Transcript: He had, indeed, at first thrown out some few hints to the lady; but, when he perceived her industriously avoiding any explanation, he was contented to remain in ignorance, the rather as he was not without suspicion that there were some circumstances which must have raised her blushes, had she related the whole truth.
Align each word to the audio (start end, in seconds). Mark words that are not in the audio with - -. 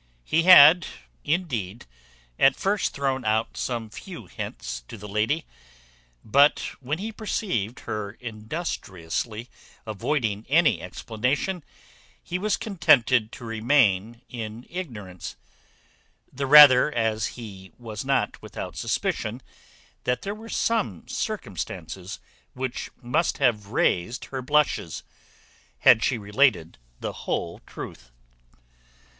He 0.23 0.41
had, 0.41 0.87
indeed, 1.23 1.85
at 2.39 2.55
first 2.55 2.91
thrown 2.91 3.23
out 3.23 3.55
some 3.55 3.91
few 3.91 4.25
hints 4.25 4.81
to 4.87 4.97
the 4.97 5.07
lady; 5.07 5.45
but, 6.25 6.71
when 6.79 6.97
he 6.97 7.11
perceived 7.11 7.81
her 7.81 8.13
industriously 8.13 9.47
avoiding 9.85 10.47
any 10.49 10.81
explanation, 10.81 11.63
he 12.19 12.39
was 12.39 12.57
contented 12.57 13.31
to 13.33 13.43
remain 13.45 14.23
in 14.27 14.65
ignorance, 14.71 15.35
the 16.33 16.47
rather 16.47 16.91
as 16.91 17.27
he 17.37 17.71
was 17.77 18.03
not 18.03 18.41
without 18.41 18.75
suspicion 18.75 19.39
that 20.05 20.23
there 20.23 20.33
were 20.33 20.49
some 20.49 21.07
circumstances 21.07 22.19
which 22.53 22.89
must 23.03 23.37
have 23.37 23.67
raised 23.67 24.25
her 24.31 24.41
blushes, 24.41 25.03
had 25.81 26.03
she 26.03 26.17
related 26.17 26.79
the 26.99 27.13
whole 27.29 27.59
truth. 27.67 28.09